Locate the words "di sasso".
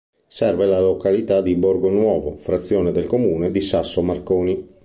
3.51-4.01